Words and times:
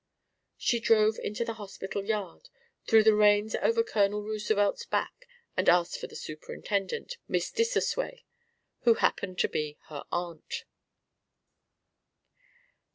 She 0.57 0.79
drove 0.79 1.19
into 1.19 1.45
the 1.45 1.53
hospital 1.61 2.03
yard, 2.03 2.49
threw 2.87 3.03
the 3.03 3.13
reins 3.13 3.53
over 3.61 3.83
Colonel 3.83 4.23
Roosevelt's 4.23 4.83
back 4.83 5.27
and 5.55 5.69
asked 5.69 5.99
for 5.99 6.07
the 6.07 6.15
superintendent, 6.15 7.17
Mrs. 7.29 7.53
Dissosway, 7.53 8.23
who 8.79 8.95
happened 8.95 9.37
to 9.37 9.47
be 9.47 9.77
her 9.89 10.03
aunt. 10.11 10.65